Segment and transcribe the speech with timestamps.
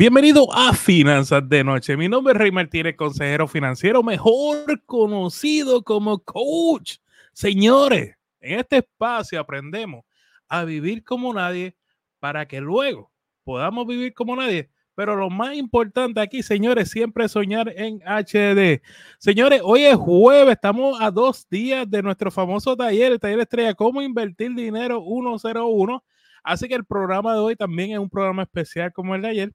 [0.00, 1.94] Bienvenido a Finanzas de Noche.
[1.94, 6.96] Mi nombre es Rey Martínez, consejero financiero, mejor conocido como coach.
[7.34, 10.06] Señores, en este espacio aprendemos
[10.48, 11.76] a vivir como nadie
[12.18, 13.12] para que luego
[13.44, 14.70] podamos vivir como nadie.
[14.94, 18.80] Pero lo más importante aquí, señores, siempre soñar en HD.
[19.18, 23.74] Señores, hoy es jueves, estamos a dos días de nuestro famoso taller, el taller estrella,
[23.74, 26.02] cómo invertir dinero 101.
[26.42, 29.52] Así que el programa de hoy también es un programa especial como el de ayer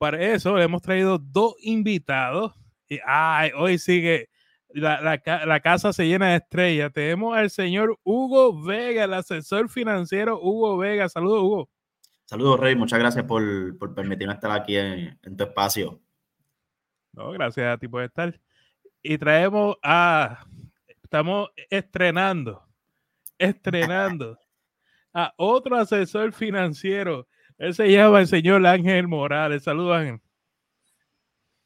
[0.00, 2.54] para eso hemos traído dos invitados.
[2.88, 4.30] Y ay, hoy sigue,
[4.70, 6.90] la, casa se llena de estrellas.
[6.90, 11.06] Tenemos al señor Hugo Vega, el asesor financiero Hugo Vega.
[11.10, 11.70] Saludos, Hugo.
[12.24, 12.74] Saludos, Rey.
[12.76, 16.00] Muchas gracias por, permitirme estar aquí en, tu espacio.
[17.12, 18.40] No, gracias a ti por estar.
[19.02, 20.46] Y traemos a,
[21.02, 22.66] estamos estrenando,
[23.36, 24.38] estrenando
[25.12, 27.28] a otro asesor financiero
[27.60, 29.64] él se llama el señor Ángel Morales.
[29.64, 30.20] Saludos, Ángel.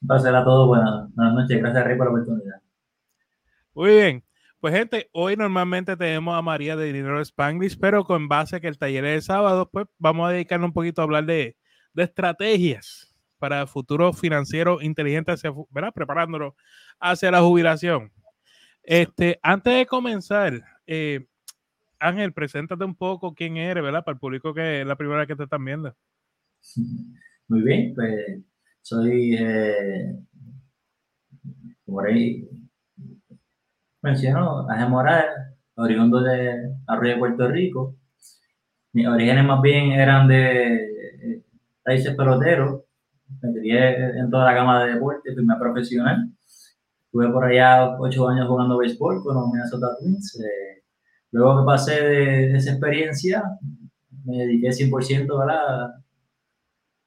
[0.02, 0.66] Un placer a todos.
[0.66, 1.57] Buenas, noches.
[1.60, 2.60] Gracias, Rey, por la oportunidad.
[3.74, 4.24] Muy bien.
[4.59, 8.66] Pues, gente, hoy normalmente tenemos a María de Dinero Spanglish, pero con base a que
[8.66, 11.57] el taller es el sábado, pues vamos a dedicarnos un poquito a hablar de,
[11.95, 15.93] estrategias para el futuro financiero inteligente, hacia, ¿verdad?
[15.95, 16.57] Preparándolo
[16.99, 18.11] hacia la jubilación.
[18.83, 21.24] Este, antes de comenzar, eh,
[22.05, 24.05] Ángel, preséntate un poco quién eres, ¿verdad?
[24.05, 25.95] Para el público que es la primera vez que te están viendo.
[27.49, 28.43] Muy bien, pues
[28.83, 30.19] soy, eh,
[31.87, 32.46] como ahí
[34.02, 35.30] mencionó, Ángel Morales,
[35.77, 37.96] oriundo de Arroyo de Puerto Rico.
[38.93, 41.43] Mis orígenes más bien eran de eh,
[41.85, 42.83] raíces peloteros.
[43.41, 46.30] Me crié en toda la gama de deportes, más profesional.
[47.07, 50.39] Estuve por allá ocho años jugando béisbol con los Minnesota Twins.
[50.41, 50.84] Eh,
[51.35, 53.43] Luego que pasé de, esa experiencia,
[54.24, 56.01] me dediqué 100% a,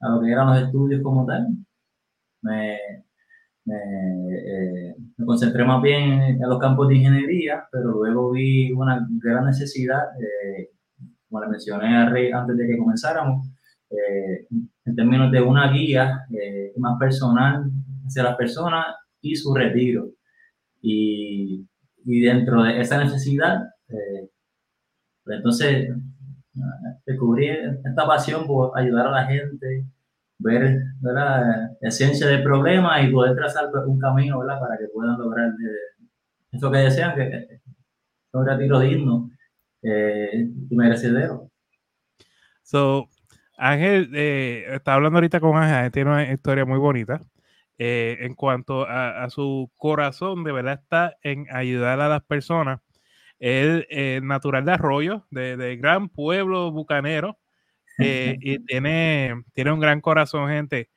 [0.01, 1.47] a lo que eran los estudios como tal.
[2.41, 9.07] Me, eh, me, concentré más bien en los campos de ingeniería, pero luego vi una
[9.23, 10.71] gran necesidad, eh,
[11.29, 13.47] como le mencioné a Rey antes de que comenzáramos,
[13.89, 14.45] eh,
[14.83, 16.27] en términos de una guía
[16.75, 17.71] más personal
[18.05, 18.87] hacia las personas
[19.21, 20.09] y su retiro.
[20.81, 21.65] Y,
[22.03, 24.29] y dentro de esa necesidad, eh,
[25.23, 25.89] pues entonces,
[27.05, 29.85] descubrí esta pasión por ayudar a la gente,
[30.39, 36.05] ver la esencia del problema y poder trazar un camino para que puedan lograr eh,
[36.51, 37.61] eso que desean, que es
[38.31, 39.29] un retiro digno
[39.81, 41.49] eh, y merecedero.
[42.63, 43.09] So,
[43.57, 47.21] Ángel, eh, está hablando ahorita con Ángel, tiene una historia muy bonita.
[47.79, 52.79] en cuanto a, su corazón, de verdad está en ayudar a las personas
[53.39, 57.37] él es natural de Arroyo, de, gran pueblo bucanero,
[57.99, 60.89] eh, y tiene, tiene un gran corazón, gente.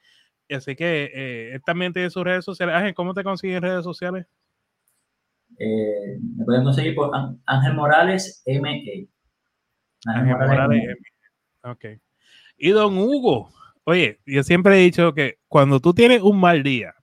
[0.51, 2.75] Así que eh, él también tiene sus redes sociales.
[2.75, 4.27] Ángel, ¿cómo te consigues redes sociales?
[5.59, 7.11] Eh, me pueden conseguir por
[7.47, 9.09] Ángel Morales ME.
[10.07, 10.97] Ángel, Morales, M.
[11.63, 11.85] Ok.
[12.57, 13.51] Y don Hugo,
[13.85, 16.95] oye, yo siempre he dicho que cuando tú tienes un mal día,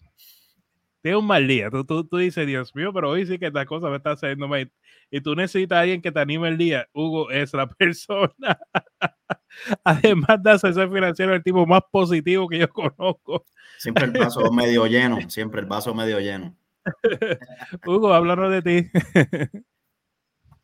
[1.01, 3.65] tienes un mal día, tú, tú, tú dices, Dios mío, pero hoy sí que esta
[3.65, 4.71] cosa me está haciendo mal
[5.09, 8.59] y tú necesitas a alguien que te anime el día, Hugo es la persona.
[9.83, 13.45] Además de asesor financiero, el tipo más positivo que yo conozco.
[13.77, 16.55] Siempre el vaso medio lleno, siempre el vaso medio lleno.
[17.85, 18.91] Hugo, háblanos de ti.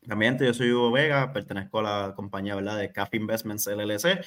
[0.06, 2.78] También yo soy Hugo Vega, pertenezco a la compañía ¿verdad?
[2.78, 4.24] de CAF Investments LLC.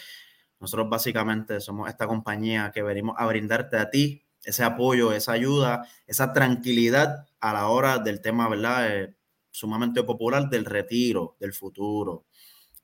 [0.60, 5.86] Nosotros básicamente somos esta compañía que venimos a brindarte a ti ese apoyo, esa ayuda,
[6.06, 8.88] esa tranquilidad a la hora del tema, ¿verdad?
[8.88, 9.14] Eh,
[9.52, 12.26] sumamente popular del retiro, del futuro.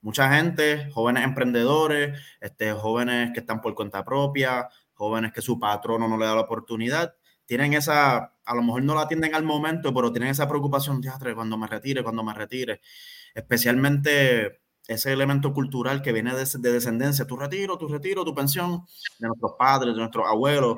[0.02, 6.10] Mucha gente, jóvenes emprendedores, este, jóvenes que están por cuenta propia, jóvenes que su patrono
[6.10, 7.16] no le da la oportunidad,
[7.46, 11.34] tienen esa, a lo mejor no la atienden al momento, pero tienen esa preocupación, teatro,
[11.34, 12.82] cuando me retire, cuando me retire.
[13.34, 18.86] Especialmente ese elemento cultural que viene de, de, descendencia, tu retiro, tu retiro, tu pensión,
[19.18, 20.76] de nuestros padres, de nuestros abuelos,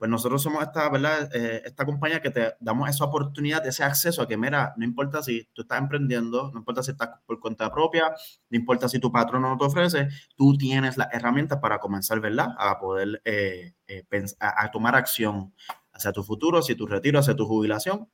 [0.00, 1.28] pues nosotros somos esta, ¿verdad?
[1.36, 5.22] Eh, esta compañía que te damos esa oportunidad, ese acceso a que, mira, no importa
[5.22, 8.08] si tú estás emprendiendo, no importa si estás por cuenta propia,
[8.48, 12.48] no importa si tu patrón no te ofrece, tú tienes las herramientas para comenzar, ¿verdad?
[12.56, 14.06] A poder eh, eh,
[14.40, 15.52] a, tomar acción
[15.92, 18.08] hacia tu futuro, hacia tu retiro, hacia tu jubilación.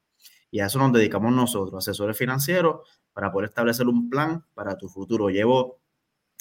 [0.50, 2.80] Y a eso nos dedicamos nosotros, asesores financieros,
[3.12, 5.30] para poder establecer un plan para tu futuro.
[5.30, 5.78] Llevo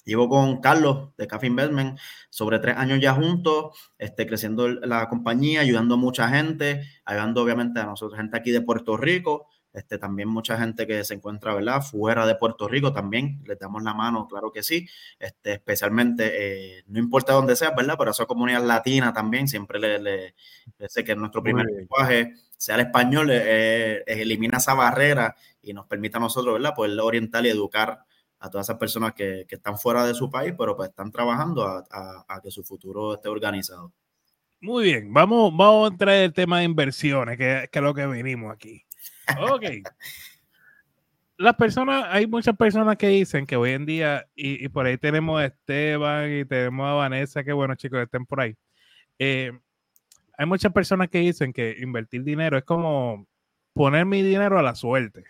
[0.05, 1.99] Llevo con Carlos de Café Investment
[2.29, 7.79] sobre tres años ya juntos, este, creciendo la compañía, ayudando a mucha gente, ayudando obviamente
[7.79, 11.81] a nosotros, gente aquí de Puerto Rico, este, también mucha gente que se encuentra, ¿verdad?
[11.81, 14.87] Fuera de Puerto Rico también, les damos la mano, claro que sí,
[15.19, 17.95] este, especialmente, eh, no importa dónde sea, ¿verdad?
[17.97, 20.35] Pero a esa comunidad latina también, siempre le, le,
[20.87, 26.17] sé que nuestro primer lenguaje sea el español, eh, elimina esa barrera y nos permite
[26.17, 26.73] a nosotros, ¿verdad?
[26.73, 28.05] Poder orientar y educar
[28.45, 31.63] a todas esas personas que, que están fuera de su país, pero pues están trabajando
[31.65, 33.91] a, a, a que su futuro esté organizado.
[34.61, 37.93] Muy bien, vamos, vamos a entrar en el tema de inversiones, que, que es lo
[37.93, 38.83] que venimos aquí.
[39.39, 39.63] Ok.
[41.37, 45.41] Las personas, hay muchas personas que dicen que hoy en día, y, por ahí tenemos
[45.41, 48.55] a Esteban y tenemos a Vanessa, que bueno chicos, estén por ahí.
[49.19, 49.51] Eh,
[50.37, 53.27] hay muchas personas que dicen que invertir dinero es como
[53.73, 55.25] poner mi dinero a la suerte,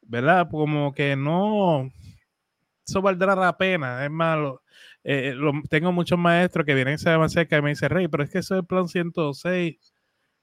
[0.00, 0.48] ¿verdad?
[0.50, 1.90] Como que no,
[2.88, 4.62] eso valdrá la pena, es malo.
[5.04, 5.34] Eh,
[5.70, 8.38] tengo muchos maestros que vienen se más cerca y me dicen, Rey, pero es que
[8.38, 9.76] eso es el plan 106,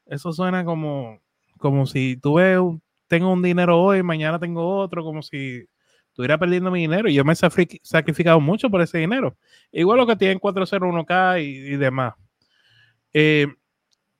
[0.05, 1.21] eso suena como,
[1.57, 5.65] como si tuve un, tengo un dinero hoy, mañana tengo otro, como si
[6.07, 7.09] estuviera perdiendo mi dinero.
[7.09, 9.35] Y yo me he sacrificado mucho por ese dinero.
[9.71, 12.13] Igual lo que tienen 401k y, y demás.
[13.13, 13.47] Eh,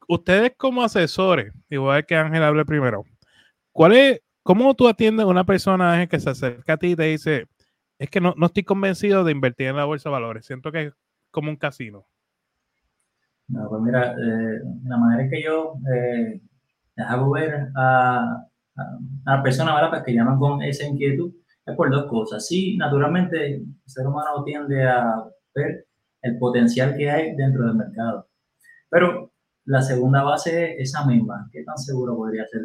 [0.08, 3.04] ustedes como asesores, igual que Ángel hable primero,
[3.72, 7.04] ¿cuál es, ¿cómo tú atiendes a una persona que se acerca a ti y te
[7.04, 7.48] dice,
[8.00, 10.88] es que no, no estoy convencido de invertir en la bolsa de valores, siento que
[10.88, 10.94] es
[11.32, 12.08] como un casino?
[13.48, 16.42] No, pues mira, eh, la manera en que yo eh,
[16.98, 18.48] hago ver a,
[19.26, 19.90] a, personas ¿verdad?
[19.90, 21.32] Pues que llaman con esa inquietud
[21.66, 22.46] es por dos cosas.
[22.46, 25.88] Sí, naturalmente el ser humano tiende a ver
[26.22, 28.28] el potencial que hay dentro del mercado.
[28.90, 29.32] Pero
[29.66, 31.50] la segunda base es esa misma.
[31.52, 32.62] ¿Qué tan seguro podría ser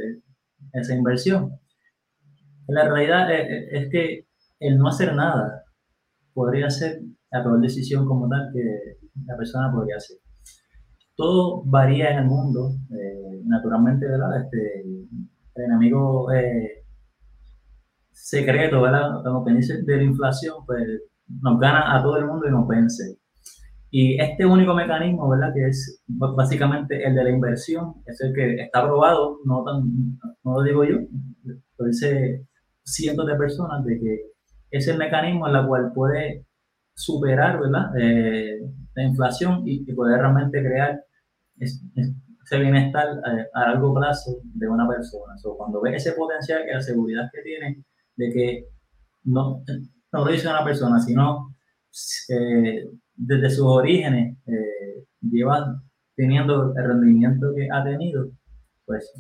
[0.73, 1.59] esa inversión?
[2.69, 4.27] La realidad es, que
[4.61, 5.65] el no hacer nada
[6.33, 7.01] podría ser
[7.33, 10.19] la peor decisión como tal que la persona podría hacer.
[11.17, 14.43] Todo varía en el mundo, eh, naturalmente, ¿verdad?
[14.45, 16.85] Este, el enemigo eh,
[18.11, 19.23] secreto, ¿verdad?
[19.25, 20.83] Como que dice de la inflación, pues
[21.43, 23.19] nos gana a todo el mundo y nos vence.
[23.91, 25.53] Y este único mecanismo, ¿verdad?
[25.53, 29.83] Que es básicamente el de la inversión, es el que está probado, no, tan,
[30.45, 30.97] no lo digo yo,
[31.79, 32.47] lo dice
[32.85, 34.30] cientos de personas, de que
[34.71, 36.47] es el mecanismo en el cual puede
[36.95, 37.91] superar, ¿verdad?
[37.99, 38.61] Eh,
[38.95, 41.01] la inflación y, poder realmente crear
[41.59, 45.35] ese bienestar eh, a, largo plazo de una persona.
[45.57, 47.85] cuando ve ese potencial y la seguridad que tiene
[48.17, 48.65] de que
[49.25, 49.63] no,
[50.13, 51.55] no lo dice una persona, sino
[52.29, 55.81] eh, desde sus orígenes eh, lleva
[56.15, 58.31] teniendo el rendimiento que ha tenido,
[58.85, 59.13] pues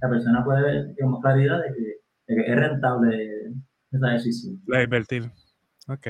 [0.00, 1.94] la persona puede ver con claridad de que,
[2.26, 3.52] es rentable.
[4.66, 5.30] La invertir.
[5.88, 6.06] Ok.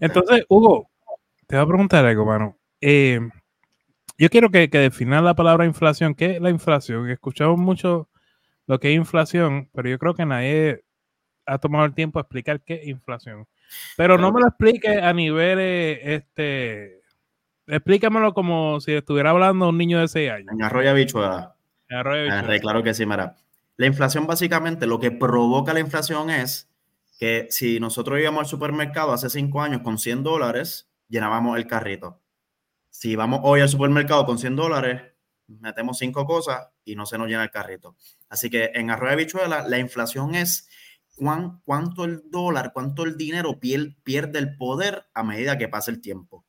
[0.00, 0.90] Entonces, Hugo,
[1.46, 2.56] te voy a preguntar algo, mano.
[2.80, 3.20] Eh,
[4.18, 6.14] yo quiero que, que definan la palabra inflación.
[6.14, 7.08] ¿Qué es la inflación?
[7.10, 8.08] Escuchamos mucho
[8.66, 10.84] lo que es inflación, pero yo creo que nadie
[11.46, 13.46] ha tomado el tiempo de explicar qué es inflación.
[13.96, 17.00] Pero no me lo explique a nivel, este,
[17.66, 20.48] explícamelo como si estuviera hablando un niño de 6 años.
[20.52, 21.54] En arroyo bichuela.
[21.88, 23.36] En arroyo Claro que sí, mira.
[23.76, 26.71] La inflación básicamente, lo que provoca la inflación es
[27.22, 32.22] que si nosotros íbamos al supermercado hace 5 años con 100 dólares, llenábamos el carrito
[32.92, 35.02] si vamos hoy al supermercado con 100 dólares,
[35.48, 37.96] metemos cinco cosas y no se nos llena el carrito.
[38.28, 40.68] Así que en arroz de bichuela, la inflación es
[41.16, 46.02] cuán, cuánto el dólar, cuánto el dinero pierde el poder a medida que pasa el
[46.02, 46.44] tiempo.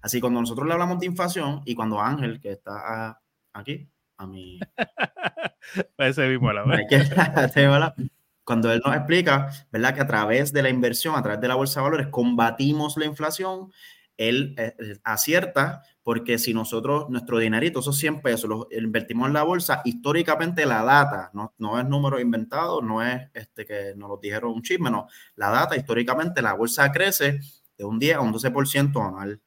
[0.00, 3.20] Así cuando nosotros le hablamos de inflación y cuando Ángel, que está
[3.52, 4.60] aquí, a mí.
[5.98, 6.64] Ese mismo la
[8.48, 9.94] Cuando él nos explica, ¿verdad?
[9.94, 13.04] Que a través de la inversión, a través de la bolsa de valores, combatimos la
[13.04, 13.70] inflación
[14.16, 19.34] él eh, eh, acierta porque si nosotros, nuestro dinerito, esos 100 pesos, los invertimos en
[19.34, 24.08] la bolsa, históricamente la data, no, no es número inventado, no es este que nos
[24.08, 27.40] lo dijeron un chisme, no, la data, históricamente la bolsa crece
[27.76, 29.42] de un 10 a un 12% anual,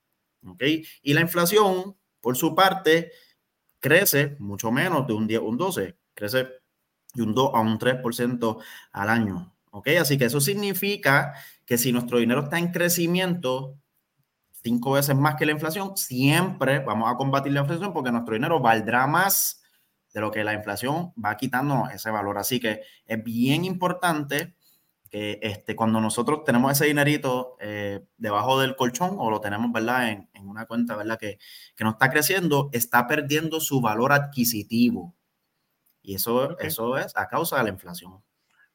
[0.46, 0.64] ¿ok?
[1.02, 3.12] Y la inflación, por su parte,
[3.80, 6.61] crece mucho menos de un 10 a un 12, crece
[7.14, 8.58] de un 2 a un 3%
[8.92, 9.90] al año, ¿ok?
[10.00, 11.34] Así que eso significa
[11.66, 13.78] que si nuestro dinero está en crecimiento,
[14.64, 18.60] cinco veces más que la inflación, siempre vamos a combatir la inflación porque nuestro dinero
[18.60, 19.62] valdrá más
[20.14, 22.38] de lo que la inflación va quitando ese valor.
[22.38, 24.56] Así que es bien importante
[25.10, 30.10] que este, cuando nosotros tenemos ese dinerito eh, debajo del colchón o lo tenemos, ¿verdad?
[30.10, 31.20] En, en una cuenta, ¿verdad?
[31.20, 31.38] Que,
[31.76, 35.14] que, no está creciendo, está perdiendo su valor adquisitivo.
[36.02, 38.22] Y eso, eso es a causa de la inflación.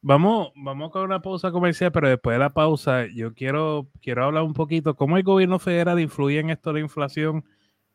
[0.02, 4.44] Vamos, vamos con una pausa comercial, pero después de la pausa yo quiero, quiero hablar
[4.44, 7.44] un poquito cómo el gobierno federal influye en esto de la inflación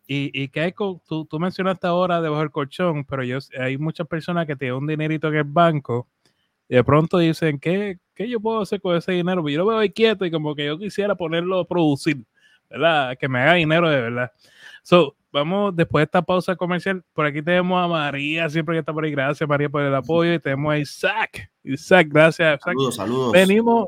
[0.06, 4.08] y, y que hay, tú, tú mencionaste ahora debajo del colchón, pero yo, hay muchas
[4.08, 6.10] personas que tienen un dinerito en el banco
[6.68, 9.42] y de pronto dicen, ¿qué, ¿qué yo puedo hacer con ese dinero?
[9.42, 12.26] Pues yo lo veo ahí quieto y como que yo quisiera ponerlo a producir,
[12.70, 13.18] ¿verdad?
[13.18, 14.32] Que me haga dinero de verdad.
[14.84, 18.94] So, vamos, después de esta pausa comercial, por aquí tenemos a María, siempre que está
[18.94, 19.12] por ahí.
[19.12, 20.34] Gracias, María, por el apoyo.
[20.34, 21.52] Y tenemos a Isaac.
[21.64, 22.62] Isaac, gracias.
[22.64, 23.32] Saludos, saludos.
[23.32, 23.88] Venimos,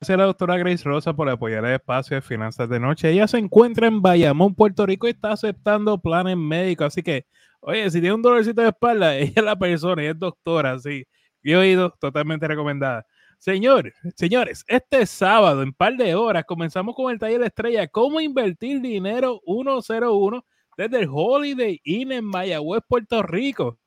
[0.00, 3.10] Gracias a la doctora Grace Rosa por apoyar el espacio de finanzas de noche.
[3.10, 6.86] Ella se encuentra en Bayamón, Puerto Rico y está aceptando planes médicos.
[6.86, 7.26] Así que
[7.68, 11.04] Oye, si tiene un dolorcito de espalda, ella es la persona, ella es doctora, sí.
[11.46, 13.06] Y oído, totalmente recomendada.
[13.38, 18.80] Señor, señores, este sábado, en par de horas, comenzamos con el taller estrella, cómo invertir
[18.80, 20.44] dinero 101
[20.76, 23.78] desde el Holiday Inn en Mayagüez, Puerto Rico.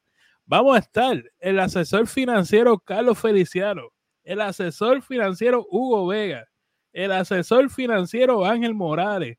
[0.46, 3.90] Vamos a estar el asesor financiero Carlos Feliciano,
[4.24, 6.46] el asesor financiero Hugo Vega,
[6.94, 9.38] el asesor financiero Ángel Morales,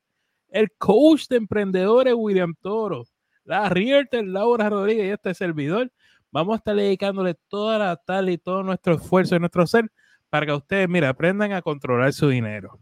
[0.48, 3.06] el coach de emprendedores William Toro,
[3.44, 5.90] la Realtor Laura Rodríguez y este servidor.
[6.32, 9.90] Vamos a estar dedicándole toda la tarde y todo nuestro esfuerzo y nuestro ser
[10.28, 12.78] para que ustedes, mira, aprendan a controlar su dinero,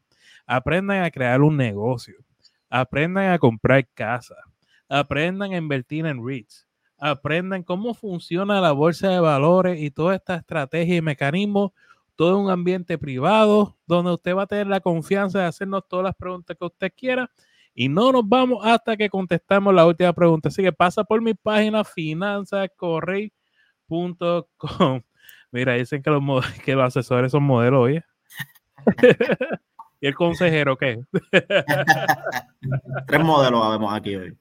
[0.47, 2.17] aprendan a crear un negocio,
[2.69, 4.37] aprendan a comprar casa,
[4.89, 6.67] aprendan a invertir en REITs,
[6.99, 11.73] aprendan cómo funciona la bolsa de valores y toda esta estrategia y mecanismo,
[12.17, 16.15] todo un ambiente privado donde usted va a tener la confianza de hacernos todas las
[16.15, 17.31] preguntas que usted quiera
[17.75, 20.49] y no nos vamos hasta que contestamos la última pregunta.
[20.49, 21.85] Así que pasa por mi página
[23.89, 25.03] finanzascorrey.com.
[25.53, 26.23] Mira, dicen que los,
[26.65, 28.05] que los asesores son modelos, oye.
[30.01, 31.01] ¿Y el consejero qué?
[33.09, 34.39] Tres modelos vemos aquí hoy.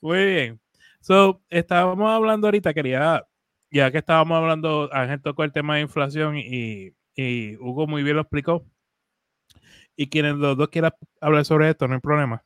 [0.00, 0.60] Muy bien.
[1.00, 3.26] So, estábamos hablando ahorita, quería,
[3.70, 8.16] ya que estábamos hablando, Ángel tocó el tema de inflación y, y Hugo muy bien
[8.16, 8.64] lo explicó
[9.96, 12.44] y quienes los dos quieran hablar sobre esto, no hay problema.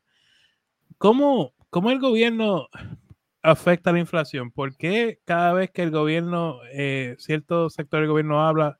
[0.99, 2.69] ¿Cómo, cómo el gobierno
[3.43, 4.51] afecta la inflación?
[4.51, 8.79] ¿Por qué cada vez que el gobierno, eh, cierto sector del gobierno habla,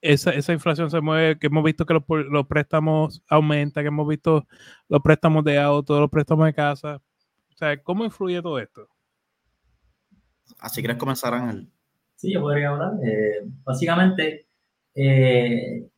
[0.00, 4.08] esa, esa, inflación se mueve, que hemos visto que los, los, préstamos aumentan, que hemos
[4.08, 4.46] visto
[4.88, 6.96] los préstamos de auto, los préstamos de casa.
[6.96, 8.88] O sea, ¿cómo influye todo esto?
[10.58, 11.68] Así quieres comenzar, Ángel.
[12.16, 12.92] Sí, yo podría hablar.
[13.04, 14.46] Eh, básicamente,
[14.94, 15.88] eh,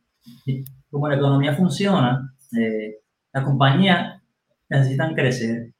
[0.89, 2.99] como la economía funciona, eh,
[3.31, 4.21] las compañías
[4.69, 5.74] necesitan crecer.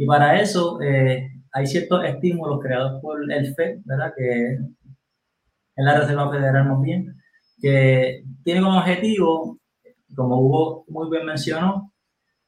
[0.00, 4.14] Y para eso eh, hay ciertos estímulos creados por el FED, ¿verdad?
[4.16, 7.14] que es la Reserva Federal más bien,
[7.60, 9.58] que tiene como objetivo,
[10.16, 11.92] como Hugo muy bien mencionó,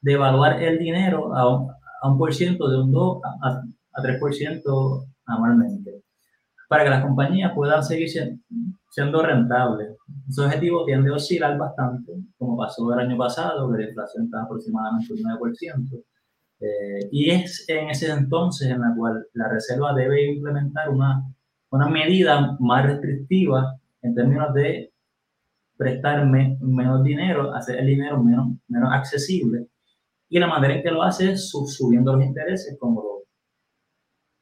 [0.00, 4.02] de evaluar el dinero a un, a un por ciento, de un 2 a, a
[4.02, 6.04] 3% anualmente,
[6.70, 8.08] para que las compañías puedan seguir
[8.88, 9.94] siendo rentables.
[10.26, 14.42] Ese objetivo tiende a oscilar bastante, como pasó el año pasado, que la inflación está
[14.42, 16.02] aproximadamente un 9%.
[16.62, 21.24] Eh, y es en ese entonces en la cual la Reserva debe implementar una,
[21.70, 24.92] una medida más restrictiva en términos de
[25.76, 29.66] prestar menos dinero, hacer el dinero menos, menos accesible.
[30.28, 33.12] Y la manera en que lo hace es subiendo los intereses, como lo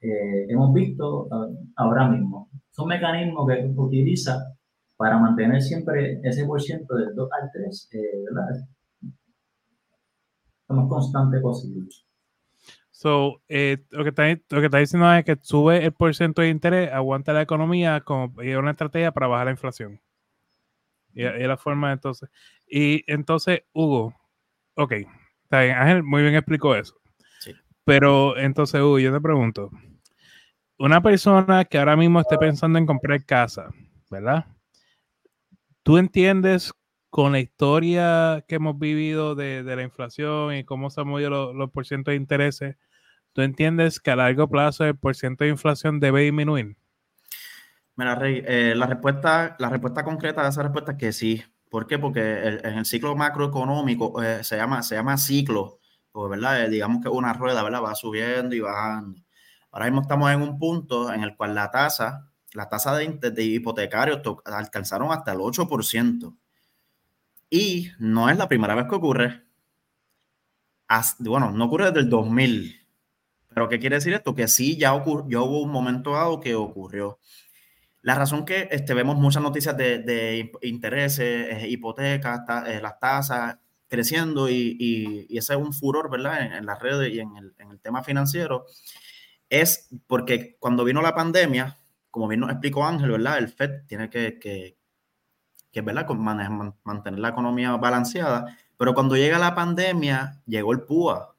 [0.02, 2.50] eh, hemos visto ah, ahora mismo.
[2.70, 4.54] Son mecanismos que utiliza
[4.96, 8.66] para mantener siempre ese por ciento del 2 al 3, eh, ¿verdad?
[10.68, 11.88] Lo más constante posible.
[13.00, 16.52] So, eh, lo, que está, lo que está diciendo es que sube el porcentaje de
[16.52, 20.02] interés, aguanta la economía como una estrategia para bajar la inflación.
[21.14, 22.28] Y, es la forma entonces.
[22.69, 24.14] Y entonces, Hugo,
[24.75, 24.92] ok,
[25.45, 26.95] está bien, Ángel muy bien explicó eso.
[27.38, 27.54] Sí.
[27.85, 29.71] Pero entonces, Hugo, yo te pregunto,
[30.78, 33.71] una persona que ahora mismo esté pensando en comprar casa,
[34.11, 34.45] ¿verdad?
[35.83, 36.75] ¿Tú entiendes
[37.09, 41.54] con la historia que hemos vivido de, la inflación y cómo se han movido los,
[41.54, 42.76] los porcientos de intereses?
[43.32, 46.76] ¿Tú entiendes que a largo plazo el porciento de inflación debe disminuir?
[47.96, 51.42] Mira, Rey, eh, la, respuesta, la respuesta concreta de esa respuesta es que sí.
[51.68, 51.99] ¿Por qué?
[51.99, 55.78] Porque en el ciclo macroeconómico eh, se, llama, se llama ciclo,
[56.10, 56.64] pues, ¿verdad?
[56.64, 57.82] Eh, digamos que una rueda, ¿verdad?
[57.82, 59.20] Va subiendo y bajando.
[59.70, 63.44] Ahora mismo estamos en un punto en el cual la tasa la tasa de, de
[63.44, 66.37] hipotecarios alcanzaron hasta el 8%.
[67.49, 69.44] Y no es la primera vez que ocurre.
[71.18, 72.79] bueno, no ocurre desde el 2000.
[73.52, 74.35] Pero ¿qué quiere decir esto?
[74.35, 77.19] Que sí, ya, ocurrió, hubo un momento dado que ocurrió.
[78.02, 83.59] La razón que este, vemos muchas noticias de, de intereses, eh, hipotecas, eh, las tasas
[83.88, 84.76] creciendo y,
[85.28, 86.57] y, ese es un furor, ¿verdad?
[86.57, 88.64] En, las redes y en el, en el, tema financiero,
[89.50, 91.76] es porque cuando vino la pandemia,
[92.11, 93.38] como bien nos explicó Ángel, ¿verdad?
[93.38, 94.78] El FED tiene que, que,
[95.73, 96.07] que ¿verdad?
[96.85, 101.29] mantener la economía balanceada, pero cuando llega la pandemia, llegó el PUA,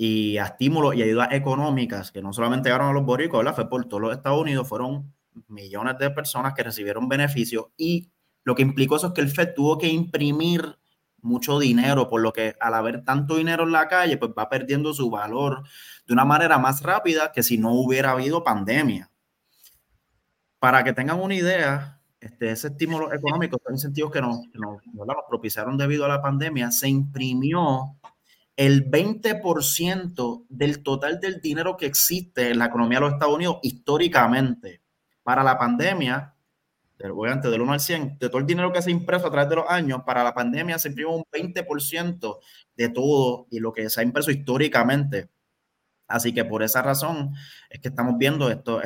[0.00, 3.56] y a estímulos y ayudas económicas que no solamente llegaron a los boricos, ¿verdad?
[3.56, 5.12] fue por todos los Estados Unidos, fueron
[5.48, 8.08] millones de personas que recibieron beneficios y
[8.44, 10.78] lo que implicó eso es que el FED tuvo que imprimir
[11.20, 14.94] mucho dinero, por lo que al haber tanto dinero en la calle, pues va perdiendo
[14.94, 15.64] su valor
[16.06, 19.10] de una manera más rápida que si no hubiera habido pandemia.
[20.60, 24.80] Para que tengan una idea, este, ese estímulo económico, esos incentivos que nos, que nos,
[24.94, 27.96] nos propiciaron debido a la pandemia, se imprimió
[28.58, 33.58] el 20% del total del dinero que existe en la economía de los Estados Unidos
[33.62, 34.82] históricamente
[35.22, 36.34] para la pandemia,
[37.00, 39.48] obviamente del 1 al 100, de todo el dinero que se ha impreso a través
[39.48, 42.38] de los años, para la pandemia se imprimió un 20%
[42.74, 45.30] de todo y lo que se ha impreso históricamente.
[46.08, 47.34] Así que por esa razón
[47.70, 48.82] es que estamos viendo estos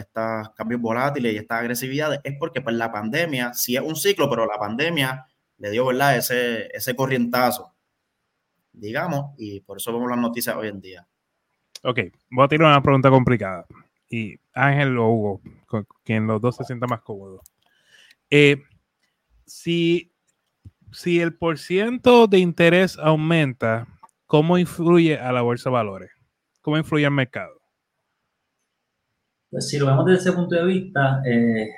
[0.54, 2.20] cambios volátiles y estas agresividades.
[2.24, 5.26] Es porque pues, la pandemia, sí es un ciclo, pero la pandemia
[5.56, 6.18] le dio ¿verdad?
[6.18, 7.71] Ese, ese corrientazo
[8.72, 11.06] digamos, y por eso vemos las noticias hoy en día.
[11.82, 11.98] Ok,
[12.30, 13.66] voy a tirar una pregunta complicada.
[14.08, 17.40] Y Ángel o Hugo, con quien los dos se sientan más cómodos.
[18.30, 18.62] Eh,
[19.46, 20.12] si,
[20.90, 23.86] si el porciento de interés aumenta,
[24.26, 26.10] ¿cómo influye a la bolsa de valores?
[26.60, 27.60] ¿Cómo influye al mercado?
[29.50, 31.68] Pues si lo vemos desde ese punto de vista, eh,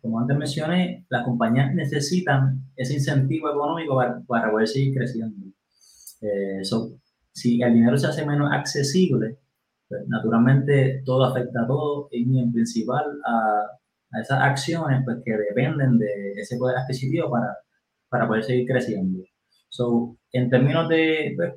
[0.00, 5.53] como antes mencioné, las compañías necesitan ese incentivo económico para, para poder seguir creciendo.
[6.24, 6.62] Eh,
[7.32, 9.38] si el dinero se hace menos accesible,
[9.88, 13.62] pues, naturalmente todo afecta a todo y en principal a,
[14.12, 17.56] a, esas acciones pues, que dependen de ese poder adquisitivo para,
[18.08, 19.24] para poder seguir creciendo.
[19.68, 21.54] So, en términos de pues,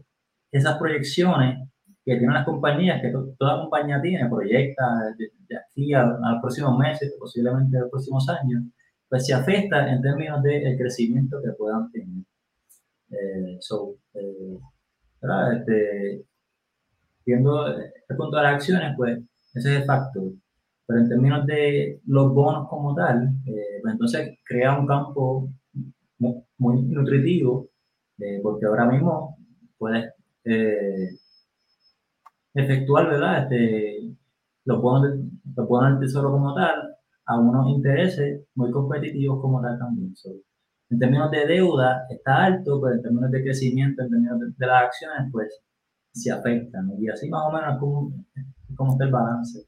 [0.51, 1.67] esas proyecciones
[2.03, 4.83] que tienen las compañías, que toda compañía tiene, proyecta
[5.17, 8.63] de, aquí a, los próximos meses, posiblemente a los próximos años,
[9.09, 12.23] pues se afecta en términos del crecimiento que puedan tener.
[13.11, 14.59] Eh, so, eh,
[15.55, 16.25] este,
[17.25, 19.19] viendo el punto de las acciones, pues
[19.53, 20.31] ese es el factor.
[20.85, 25.49] Pero en términos de los bonos como tal, eh, pues entonces crea un campo
[26.57, 27.69] muy, nutritivo,
[28.41, 29.37] porque ahora mismo
[29.77, 30.11] puedes
[32.53, 33.43] efectuar ¿verdad?
[33.43, 34.15] Este,
[34.65, 35.17] los, bonos
[35.55, 40.15] los bonos del tesoro como tal a unos intereses muy competitivos como tal también
[40.89, 44.83] en términos de deuda está alto, pero en términos de crecimiento, en términos de, las
[44.83, 45.61] acciones, pues
[46.13, 46.89] se afectan.
[46.99, 48.11] Y así más o menos como,
[48.75, 49.59] como está el balance.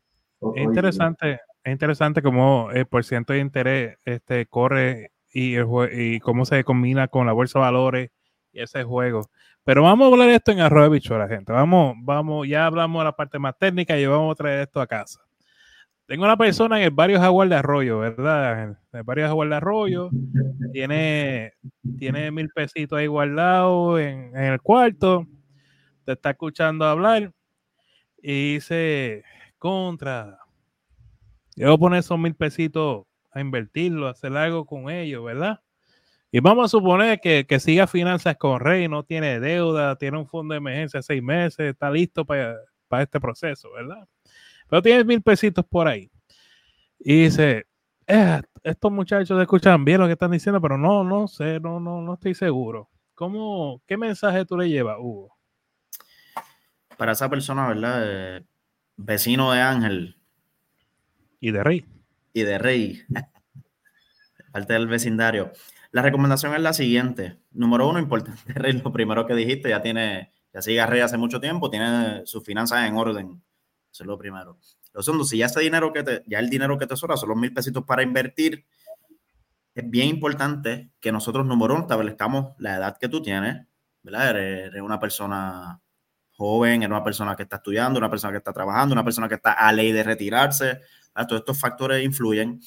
[0.55, 5.57] Es interesante, es interesante cómo el porcentaje de interés este, corre y,
[5.91, 8.11] y cómo se combina con la bolsa de valores
[8.53, 9.29] y ese juego.
[9.65, 11.51] Pero vamos a hablar esto en arroz de bicho, la gente.
[11.51, 14.87] Vamos, vamos, ya hablamos de la parte más técnica y vamos a traer esto a
[14.87, 15.19] casa.
[16.09, 18.63] Tengo una persona en el barrio Jaguar de Arroyo, ¿verdad?
[18.63, 20.09] En el barrio Jaguar de Arroyo.
[20.73, 21.53] Tiene,
[21.99, 25.27] tiene mil pesitos ahí guardados en, en el cuarto.
[26.05, 27.31] Te está escuchando hablar.
[28.23, 29.23] Y dice,
[29.59, 30.39] contra.
[31.55, 35.61] Yo poner esos mil pesitos a invertirlo, a hacer algo con ellos, ¿verdad?
[36.31, 40.25] Y vamos a suponer que, que siga finanzas con Rey, no tiene deuda, tiene un
[40.25, 42.55] fondo de emergencia seis meses, está listo para,
[42.87, 44.07] para este proceso, ¿verdad?
[44.69, 46.11] Pero tienes mil pesitos por ahí.
[46.99, 47.65] Y dice,
[48.07, 52.01] eh, estos muchachos escuchan bien lo que están diciendo, pero no, no sé, no, no,
[52.01, 52.89] no estoy seguro.
[53.15, 55.37] ¿Cómo, ¿Qué mensaje tú le llevas, Hugo?
[56.97, 58.43] Para esa persona, ¿verdad?
[58.97, 60.17] vecino de Ángel.
[61.39, 61.85] Y de Rey.
[62.33, 63.01] Y de Rey.
[64.51, 65.51] Parte del vecindario.
[65.91, 67.39] La recomendación es la siguiente.
[67.51, 71.17] Número uno, importante, Rey, lo primero que dijiste, ya tiene, ya sigue a Rey hace
[71.17, 73.41] mucho tiempo, tiene sus finanzas en orden
[73.91, 74.57] es lo primero.
[74.93, 77.29] Lo segundo, si ya ese dinero que te, ya el dinero que te sobra son
[77.29, 78.65] los mil pesitos para invertir,
[79.75, 83.67] es bien importante que nosotros, número uno, establezcamos la edad que tú tienes,
[84.03, 84.31] ¿verdad?
[84.31, 85.79] Eres, una persona
[86.31, 89.35] joven, eres una persona que está estudiando, una persona que está trabajando, una persona que
[89.35, 90.79] está a ley de retirarse.
[91.27, 92.59] Todos estos factores influyen.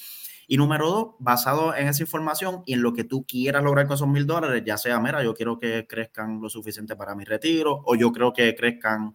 [0.47, 3.95] Y número dos, basado en esa información y en lo que tú quieras lograr con
[3.95, 7.83] esos mil dólares, ya sea, mira, yo quiero que crezcan lo suficiente para mi retiro,
[7.87, 9.15] o yo creo que crezcan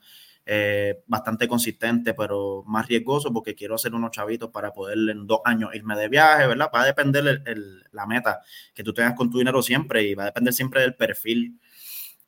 [0.49, 5.41] eh, bastante consistente, pero más riesgoso porque quiero hacer unos chavitos para poder en dos
[5.43, 6.69] años irme de viaje, ¿verdad?
[6.73, 7.43] Va a depender
[7.91, 8.39] la meta
[8.73, 11.59] que tú tengas con tu dinero siempre y va a depender siempre del perfil.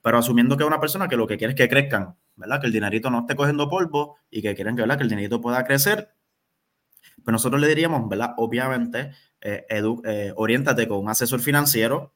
[0.02, 2.60] Pero asumiendo que es una persona que lo que quiere es que crezcan, ¿verdad?
[2.60, 4.98] Que el dinerito no esté cogiendo polvo y que quieren que, ¿verdad?
[4.98, 6.14] que el dinerito pueda crecer,
[7.24, 8.34] pues nosotros le diríamos, ¿verdad?
[8.36, 12.14] Obviamente, eh, eh, oriéntate con un asesor financiero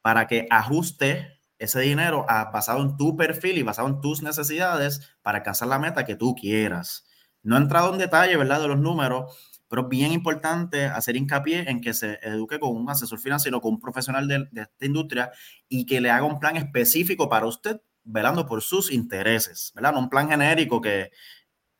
[0.00, 5.38] para que ajuste ese dinero basado en tu perfil y basado en tus necesidades para
[5.38, 7.06] alcanzar la meta que tú quieras.
[7.42, 8.60] No he entrado en detalle, ¿verdad?
[8.60, 9.36] De los números,
[9.68, 13.74] pero es bien importante hacer hincapié en que se eduque con un asesor financiero, con
[13.74, 15.30] un profesional de, de esta industria
[15.68, 19.92] y que le haga un plan específico para usted, velando por sus intereses, ¿verdad?
[19.92, 21.10] No un plan genérico que,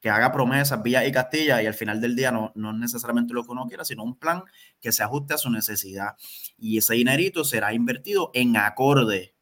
[0.01, 3.35] que haga promesas, vía y Castilla, y al final del día no, no es necesariamente
[3.35, 4.43] lo que uno quiera, sino un plan
[4.81, 6.15] que se ajuste a su necesidad.
[6.59, 9.36] Y ese dinerito será invertido en acorde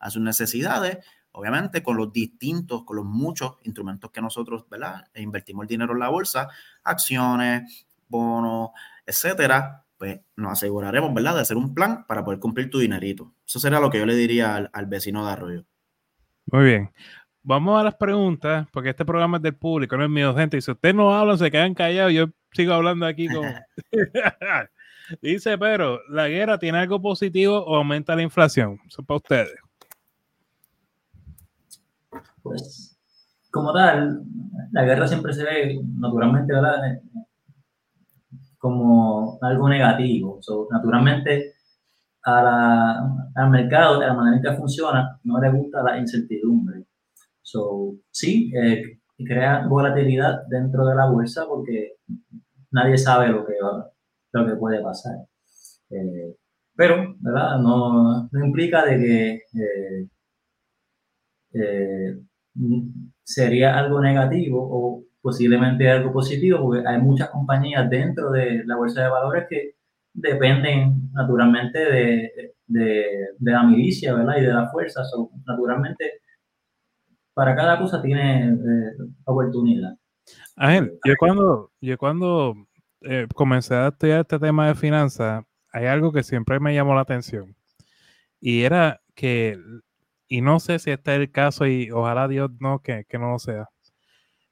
[0.00, 0.98] a sus necesidades,
[1.32, 5.06] obviamente con los distintos, con los muchos instrumentos que nosotros, ¿verdad?
[5.14, 6.48] E invertimos el dinero en la bolsa,
[6.82, 8.70] acciones, bonos,
[9.06, 13.34] etcétera, pues nos aseguraremos, ¿verdad?, de hacer un plan para poder cumplir tu dinerito.
[13.46, 15.64] Eso será lo que yo le diría al, al vecino de Arroyo.
[16.46, 16.90] Muy bien
[17.42, 20.56] vamos a las preguntas, porque este programa es del público, no es mío, gente.
[20.56, 23.46] Y si ustedes no hablan, se quedan callados, yo sigo hablando aquí con...
[25.22, 28.78] Dice, pero ¿la guerra tiene algo positivo o aumenta la inflación?
[28.86, 29.54] Eso para ustedes.
[32.42, 32.98] Pues,
[33.50, 34.22] como tal,
[34.72, 37.00] la guerra siempre se ve naturalmente, ¿verdad?
[38.58, 40.40] Como algo negativo.
[40.70, 41.54] naturalmente,
[42.22, 46.84] al mercado, de la manera en que funciona, no le gusta la incertidumbre.
[47.42, 51.96] So, sí, eh, crea volatilidad dentro de la bolsa porque
[52.70, 53.54] nadie sabe lo que,
[54.32, 55.16] lo que puede pasar.
[55.90, 56.36] Eh,
[56.76, 57.58] pero, ¿verdad?
[57.58, 59.42] No, implica de que
[61.52, 62.20] eh,
[63.22, 69.02] sería algo negativo o posiblemente algo positivo, porque hay muchas compañías dentro de la bolsa
[69.02, 69.74] de valores que
[70.12, 74.38] dependen naturalmente de, de, la milicia, ¿verdad?
[74.38, 75.04] Y de la fuerza.
[75.04, 76.20] So, naturalmente,
[77.34, 78.92] para cada cosa tiene eh,
[79.24, 79.94] oportunidad.
[80.56, 82.54] Ángel, yo cuando, yo cuando
[83.02, 87.02] eh, comencé a estudiar este tema de finanzas, hay algo que siempre me llamó la
[87.02, 87.56] atención.
[88.40, 89.58] Y era que,
[90.30, 93.32] y no sé si este es el caso, y ojalá Dios no, que, que no
[93.32, 93.68] lo sea,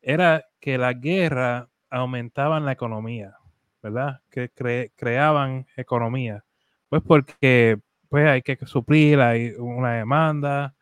[0.03, 3.37] era que la guerra aumentaban la economía,
[3.83, 4.21] ¿verdad?
[4.29, 4.51] Que
[4.97, 6.45] creaban economía.
[6.89, 10.75] Pues porque pues hay que suplir, hay una demanda,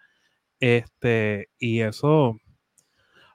[0.61, 2.39] este, y eso,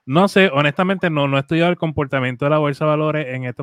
[0.04, 3.54] no sé, honestamente no, no he estudiado el comportamiento de la bolsa de valores en,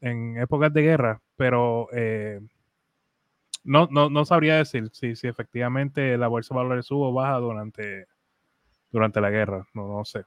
[0.00, 2.40] en, épocas de guerra, pero eh,
[3.66, 7.36] no, no, no, sabría decir si, si efectivamente la bolsa de valores sube o baja
[7.38, 8.06] durante,
[8.90, 10.24] durante la guerra, no, no sé.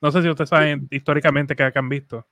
[0.00, 2.26] No sé si ustedes saben históricamente qué han visto.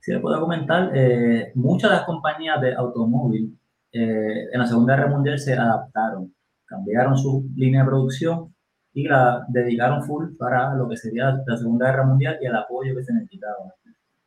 [0.00, 3.58] Si le puedo comentar, eh, muchas de las compañías de automóvil
[3.90, 8.54] eh, en la Segunda Guerra Mundial se adaptaron cambiaron su línea de producción
[8.92, 12.94] y la dedicaron full para lo que sería la Segunda Guerra Mundial y el apoyo
[12.94, 13.74] que se necesitaba.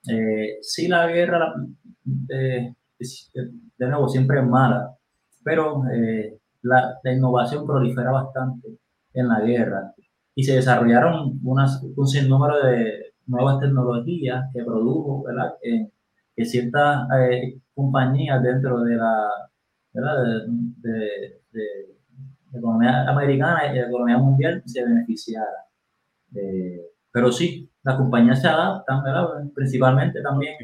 [0.08, 1.54] Eh, sí, la guerra,
[2.30, 4.96] eh, de nuevo, siempre es mala,
[5.44, 8.78] pero eh, la, la, innovación prolifera bastante
[9.14, 9.94] en la guerra
[10.36, 15.54] y se desarrollaron unas, un sinnúmero de nuevas tecnologías que produjo ¿verdad?
[15.62, 19.30] que ciertas eh, compañías dentro de la
[19.94, 20.24] ¿verdad?
[20.82, 22.00] de, de
[22.52, 25.66] la economía americana y la economía mundial se beneficiara.
[26.36, 26.82] Eh,
[27.12, 29.28] pero sí, las compañías se adaptan, ¿verdad?
[29.54, 30.56] principalmente también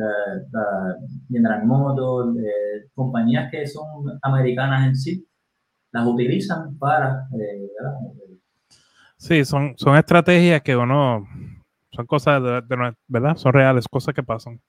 [0.00, 0.96] eh, la,
[1.28, 5.26] General Motors, eh, compañías que son americanas en sí,
[5.92, 7.26] las utilizan para...
[7.38, 7.70] Eh,
[9.16, 11.26] sí, son, son estrategias que uno...
[11.92, 13.36] Son cosas, de, ¿verdad?
[13.36, 14.60] Son reales, cosas que pasan.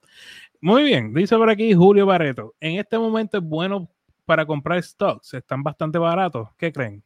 [0.60, 2.56] Muy bien, dice por aquí Julio Barreto.
[2.60, 3.88] En este momento es bueno
[4.32, 5.34] para comprar stocks?
[5.34, 6.48] ¿Están bastante baratos?
[6.58, 7.04] ¿Qué creen?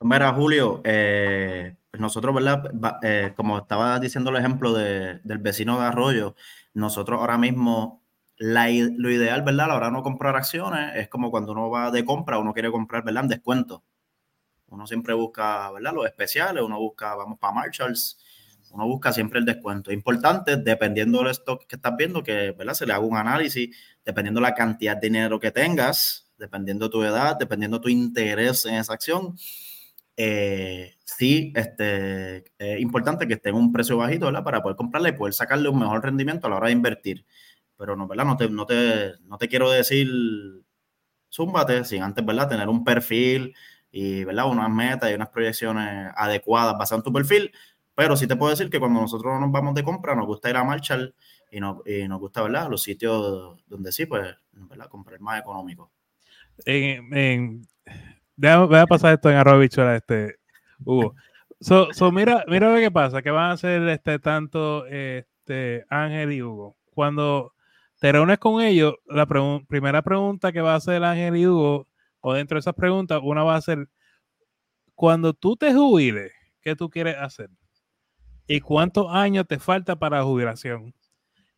[0.00, 2.70] Mira, Julio, eh, nosotros, ¿verdad?
[3.02, 6.34] Eh, como estaba diciendo el ejemplo de, del vecino de Arroyo,
[6.78, 8.02] nosotros ahora mismo,
[8.38, 9.66] lo ideal, ¿verdad?
[9.66, 12.52] A la hora de no comprar acciones es como cuando uno va de compra, uno
[12.52, 13.24] quiere comprar, ¿verdad?
[13.24, 13.84] En descuento.
[14.68, 15.92] Uno siempre busca, ¿verdad?
[15.92, 18.18] Los especiales, uno busca, vamos para Marshalls,
[18.70, 19.90] uno busca siempre el descuento.
[19.90, 22.74] Importante, dependiendo del stock que estás viendo, que, ¿verdad?
[22.74, 27.02] Se le haga un análisis, dependiendo la cantidad de dinero que tengas, dependiendo de tu
[27.02, 29.34] edad, dependiendo de tu interés en esa acción,
[30.20, 34.42] eh, sí, este, es importante que esté en un precio bajito, ¿verdad?
[34.42, 37.24] Para poder comprarla y poder sacarle un mejor rendimiento a la hora de invertir.
[37.76, 38.24] Pero no, ¿verdad?
[38.24, 40.08] No te, no te, no te quiero decir
[41.32, 42.48] zúmbate sin antes, ¿verdad?
[42.48, 43.54] Tener un perfil
[43.92, 44.50] y ¿verdad?
[44.50, 47.52] unas metas y unas proyecciones adecuadas basadas en tu perfil.
[47.94, 50.56] Pero sí te puedo decir que cuando nosotros nos vamos de compra, nos gusta ir
[50.56, 51.14] a Marshall
[51.52, 52.68] y, no, y nos gusta, ¿verdad?
[52.68, 54.88] Los sitios donde sí, pues, ¿verdad?
[54.88, 55.92] Comprar más económico.
[58.40, 60.36] En, voy a pasar esto en arroba bichuela, este,
[60.84, 61.14] Hugo.
[61.60, 66.32] So, so, mira, mira lo que pasa, que van a hacer este tanto este Ángel
[66.32, 66.76] y Hugo.
[66.94, 67.52] Cuando
[68.00, 71.88] te reúnes con ellos, la primera pregunta que va a hacer Ángel y Hugo,
[72.20, 73.88] o dentro de esas preguntas, una va a ser,
[74.94, 77.50] cuando tú te jubiles, ¿qué tú quieres hacer?
[78.46, 80.94] ¿Y cuántos años te falta para la jubilación?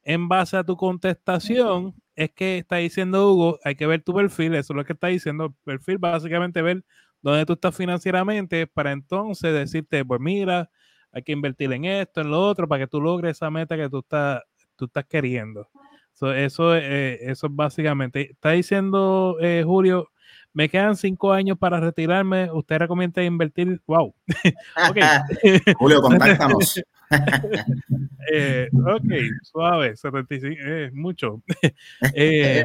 [0.02, 4.54] En base a tu contestación, es que está diciendo Hugo, hay que ver tu perfil,
[4.54, 6.84] eso es lo que está diciendo, perfil, básicamente ver
[7.22, 10.70] dónde tú estás financieramente para entonces decirte, pues mira,
[11.12, 13.88] hay que invertir en esto, en lo otro, para que tú logres esa meta que
[13.88, 14.42] tú estás,
[14.76, 15.70] tú estás queriendo.
[16.36, 18.32] eso, eh, eso es básicamente.
[18.32, 20.10] Está diciendo eh, Julio,
[20.52, 22.50] me quedan cinco años para retirarme.
[22.52, 23.80] Usted recomienda invertir.
[23.86, 24.14] Wow.
[25.78, 26.82] Julio, contáctanos.
[28.32, 31.42] eh, ok, suave, 75, es mucho.
[32.14, 32.64] eh,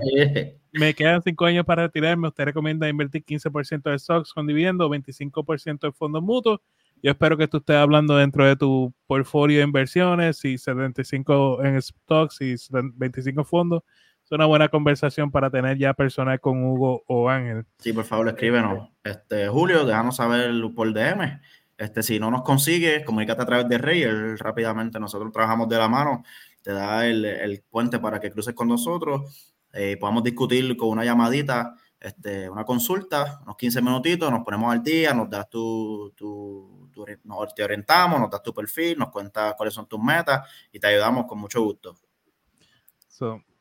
[0.72, 2.28] me quedan cinco años para retirarme.
[2.28, 6.60] Usted recomienda invertir 15% de stocks con dividendo, 25% de fondos mutuos.
[7.02, 11.82] Yo espero que tú estés hablando dentro de tu portfolio de inversiones, y 75 en
[11.82, 13.84] stocks y 25 fondos.
[14.24, 17.66] Es una buena conversación para tener ya personal con Hugo o Ángel.
[17.78, 18.90] Sí, por favor, escríbenos.
[19.04, 21.40] Este, Julio, déjanos saber por DM.
[21.78, 25.78] Este, si no nos consigues, comunícate a través de Rey, él rápidamente, nosotros trabajamos de
[25.78, 26.24] la mano,
[26.62, 31.04] te da el, el puente para que cruces con nosotros eh, podamos discutir con una
[31.04, 36.90] llamadita, este, una consulta, unos 15 minutitos, nos ponemos al día, nos das tu, tu,
[37.26, 40.88] nos te orientamos, nos das tu perfil, nos cuentas cuáles son tus metas y te
[40.88, 41.98] ayudamos con mucho gusto.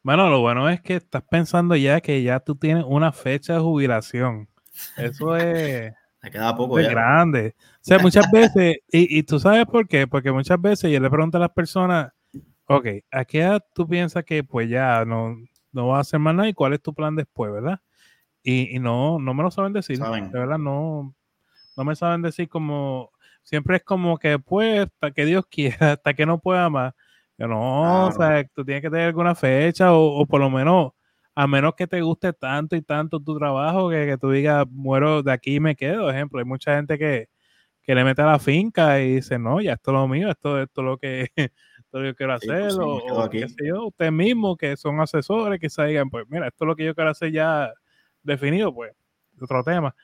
[0.05, 3.61] bueno, lo bueno es que estás pensando ya que ya tú tienes una fecha de
[3.61, 4.49] jubilación.
[4.97, 5.93] Eso es...
[6.25, 6.89] Me queda poco ya.
[6.89, 7.55] grande.
[7.59, 11.11] O sea, muchas veces, y, y, tú sabes por qué, porque muchas veces yo le
[11.11, 12.13] pregunto a las personas,
[12.67, 15.37] ok, ¿a qué edad tú piensas que pues ya no,
[15.73, 17.81] no vas a hacer más nada y cuál es tu plan después, ¿verdad?
[18.43, 21.15] Y, no, no me lo saben decir, de verdad, no,
[21.77, 23.11] no me saben decir como,
[23.43, 26.95] siempre es como que pues, hasta que Dios quiera, hasta que no pueda más.
[27.37, 30.93] Yo no, o sea, tú tienes que tener alguna fecha o, por lo menos,
[31.35, 35.23] a menos que te guste tanto y tanto tu trabajo, que, que tú digas, muero
[35.23, 36.11] de aquí y me quedo.
[36.11, 37.29] Ejemplo, hay mucha gente que,
[37.85, 40.61] que le mete a la finca y dice, no, ya esto es lo mío, esto,
[40.61, 41.29] esto es lo que
[41.93, 45.69] lo yo quiero hacer, pues o, qué sé yo, ustedes mismos que son asesores, que
[45.69, 47.73] se digan, pues mira, esto es lo que yo quiero hacer ya
[48.23, 48.93] definido, pues,
[49.41, 49.95] otro tema.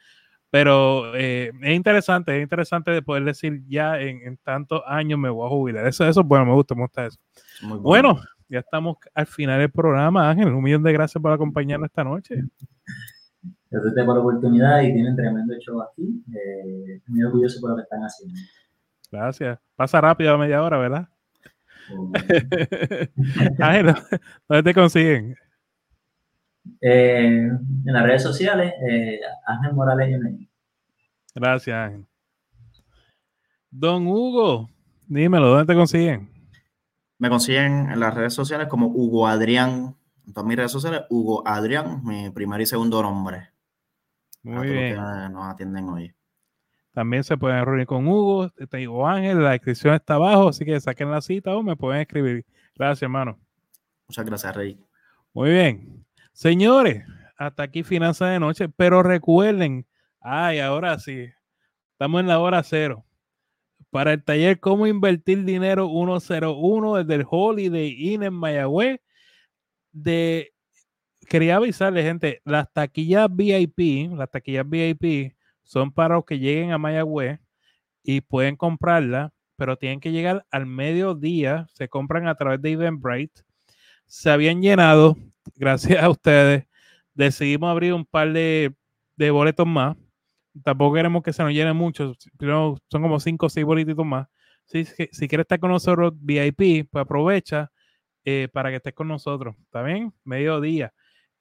[0.51, 5.47] Pero eh, es interesante, es interesante de poder decir ya en, tantos años me voy
[5.47, 5.87] a jubilar.
[5.87, 7.19] Eso, eso bueno, me gusta, me gusta eso.
[7.63, 8.21] bueno.
[8.51, 10.53] Ya estamos al final del programa, Ángel.
[10.53, 12.43] Un millón de gracias por acompañarnos esta noche.
[13.71, 16.23] Gracias por la oportunidad y tienen tremendo show aquí.
[16.35, 18.37] Eh, muy orgulloso por lo que están haciendo.
[19.11, 19.59] Gracias.
[19.77, 21.09] Pasa rápido a media hora, ¿verdad?
[24.49, 25.37] ¿dónde te consiguen?
[26.81, 30.21] Eh, en las redes sociales, eh, Ángel Morales
[31.35, 32.07] Gracias, Ángel.
[33.71, 34.69] Don Hugo,
[35.07, 36.40] dímelo, ¿dónde te consiguen?
[37.21, 39.95] Me consiguen en las redes sociales como Hugo Adrián.
[40.27, 43.51] En todas mis redes sociales, Hugo Adrián, mi primer y segundo nombre.
[44.43, 44.97] Muy bien.
[44.97, 46.15] nos atienden hoy.
[46.93, 48.51] También se pueden reunir con Hugo,
[48.89, 52.47] o Ángel, la descripción está abajo, así que saquen la cita o me pueden escribir.
[52.75, 53.39] Gracias, hermano.
[54.09, 54.81] Muchas gracias, Rey.
[55.35, 56.07] Muy bien.
[56.33, 57.05] Señores,
[57.37, 59.87] hasta aquí Finanzas de Noche, pero recuerden,
[60.23, 61.29] ay, ahora sí,
[61.93, 63.05] estamos en la hora cero.
[63.91, 69.01] Para el taller Cómo Invertir Dinero 101 desde el Holiday Inn en Mayagüez,
[69.93, 70.53] de,
[71.29, 76.79] quería avisarle, gente, las taquillas VIP, las taquillas VIP son para los que lleguen a
[76.79, 77.41] Mayagüez
[78.03, 81.67] y pueden comprarla, pero tienen que llegar al mediodía.
[81.73, 83.43] Se compran a través de Eventbrite.
[84.07, 85.17] Se habían llenado,
[85.57, 86.67] gracias a ustedes.
[87.15, 88.75] Decidimos abrir un par de,
[89.17, 89.97] boletos más.
[90.63, 94.29] Tampoco queremos que se nos llenen mucho, son como cinco o seis boletitos más.
[94.67, 97.71] Si, si quieres estar con nosotros VIP, pues aprovecha
[98.25, 99.57] eh, para que estés con nosotros.
[99.65, 100.13] ¿Está bien?
[100.25, 100.93] Mediodía.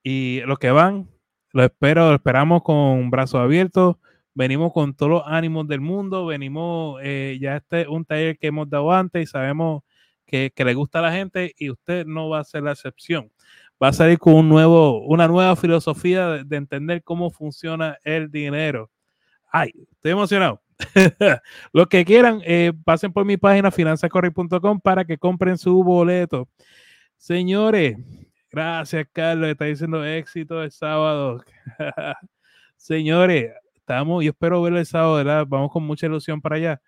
[0.04, 1.10] Y los que van,
[1.54, 3.98] lo espero, lo esperamos con brazos abiertos
[4.40, 8.48] venimos con todos los ánimos del mundo, venimos, eh, ya este es un taller que
[8.48, 9.84] hemos dado antes y sabemos
[10.26, 13.32] que, le gusta a la gente y usted no va a ser la excepción.
[13.84, 18.90] Va a salir con un nuevo, una nueva filosofía de, entender cómo funciona el dinero
[19.52, 20.62] ay, estoy emocionado.
[21.74, 26.48] Los que quieran, eh, pasen por mi página finanzascorrey.com para que compren su boleto.
[27.18, 27.98] Señores,
[28.50, 31.44] gracias Carlos, está diciendo éxito el sábado.
[32.78, 35.46] Señores, estamos, yo espero verlo el sábado, ¿verdad?
[35.48, 36.82] Vamos con mucha ilusión para allá.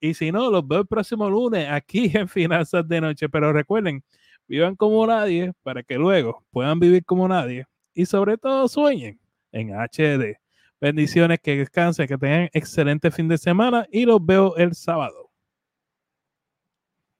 [0.00, 3.28] Y si no, los veo el próximo lunes aquí en Finanzas de Noche.
[3.28, 4.04] Pero recuerden,
[4.46, 7.66] vivan como nadie para que luego puedan vivir como nadie.
[7.94, 9.18] Y sobre todo sueñen
[9.52, 10.38] en HD.
[10.80, 15.27] Bendiciones, que descansen, que tengan excelente fin de semana y los veo el sábado.